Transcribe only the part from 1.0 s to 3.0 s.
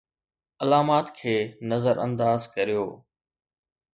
کي نظر انداز ڪريو